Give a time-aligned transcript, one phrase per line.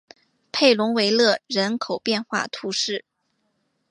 [0.51, 3.05] 佩龙维勒人口变化图示